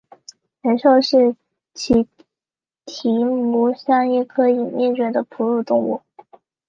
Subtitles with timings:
[0.63, 1.35] 雷兽是
[1.75, 2.07] 奇
[2.87, 6.01] 蹄目下一科已灭绝的哺乳动物。